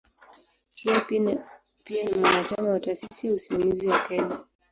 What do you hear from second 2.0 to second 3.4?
ni mwanachama wa "Taasisi ya